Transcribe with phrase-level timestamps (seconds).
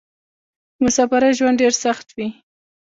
[0.75, 2.27] د مسافرۍ ژوند ډېر سخت وې.